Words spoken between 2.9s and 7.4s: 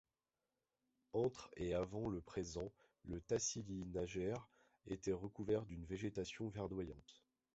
le tassili n'Ajjer était recouvert d'une végétation verdoyante.